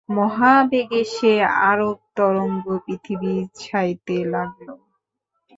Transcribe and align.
মহাবেগে 0.09 1.01
সে 1.13 1.33
আরব-তরঙ্গ 1.69 2.65
পৃথিবী 2.85 3.33
ছাইতে 3.55 4.17
লাগল। 4.25 4.67